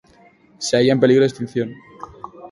Se 0.57 0.77
halla 0.77 0.93
en 0.93 0.99
peligro 0.99 1.21
de 1.21 1.27
extinción. 1.27 1.75